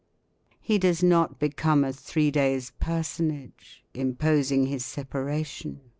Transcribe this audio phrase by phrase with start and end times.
[0.59, 3.83] He does not become a three days' personage.
[3.93, 5.79] Imposing his separation.